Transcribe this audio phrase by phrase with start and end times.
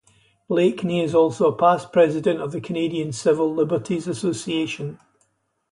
[0.47, 4.97] Blakeney is also a past president of the Canadian Civil Liberties Association.